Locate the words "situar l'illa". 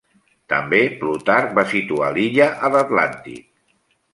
1.73-2.49